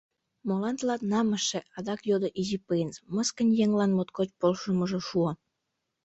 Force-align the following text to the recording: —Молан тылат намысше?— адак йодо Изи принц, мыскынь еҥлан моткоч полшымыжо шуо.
—Молан 0.47 0.75
тылат 0.79 1.01
намысше?— 1.11 1.59
адак 1.77 1.99
йодо 2.09 2.27
Изи 2.41 2.57
принц, 2.67 2.93
мыскынь 3.15 3.57
еҥлан 3.63 3.91
моткоч 3.97 4.29
полшымыжо 4.39 4.99
шуо. 5.07 5.31